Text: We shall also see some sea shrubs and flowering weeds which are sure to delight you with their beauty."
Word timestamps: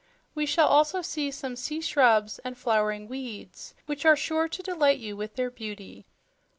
We 0.33 0.47
shall 0.47 0.67
also 0.67 1.03
see 1.03 1.29
some 1.29 1.55
sea 1.55 1.79
shrubs 1.79 2.39
and 2.39 2.57
flowering 2.57 3.07
weeds 3.07 3.75
which 3.85 4.03
are 4.03 4.15
sure 4.15 4.47
to 4.47 4.63
delight 4.63 4.97
you 4.97 5.15
with 5.15 5.35
their 5.35 5.51
beauty." 5.51 6.07